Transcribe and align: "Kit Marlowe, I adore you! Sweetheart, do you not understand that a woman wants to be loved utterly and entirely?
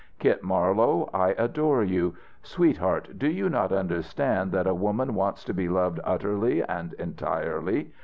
"Kit 0.17 0.41
Marlowe, 0.43 1.07
I 1.13 1.35
adore 1.37 1.83
you! 1.83 2.15
Sweetheart, 2.41 3.19
do 3.19 3.29
you 3.29 3.49
not 3.51 3.71
understand 3.71 4.51
that 4.51 4.65
a 4.65 4.73
woman 4.73 5.13
wants 5.13 5.43
to 5.43 5.53
be 5.53 5.69
loved 5.69 5.99
utterly 6.03 6.63
and 6.63 6.93
entirely? 6.93 7.93